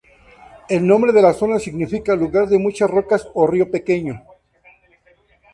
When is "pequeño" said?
3.69-4.23